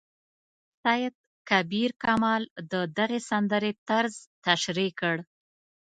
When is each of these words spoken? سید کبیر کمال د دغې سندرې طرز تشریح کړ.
سید 0.83 1.15
کبیر 1.49 1.91
کمال 2.03 2.43
د 2.71 2.73
دغې 2.97 3.19
سندرې 3.29 3.71
طرز 3.87 4.15
تشریح 4.45 4.91
کړ. 4.99 5.15